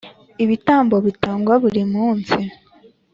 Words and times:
Ibitambo 0.43 0.95
bitangwa 1.05 1.53
burimunsi. 1.63 2.39